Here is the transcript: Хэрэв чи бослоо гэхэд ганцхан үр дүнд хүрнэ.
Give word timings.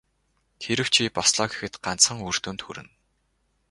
Хэрэв 0.63 0.87
чи 0.95 1.03
бослоо 1.17 1.47
гэхэд 1.51 1.73
ганцхан 1.85 2.17
үр 2.27 2.35
дүнд 2.43 2.61
хүрнэ. 2.63 2.91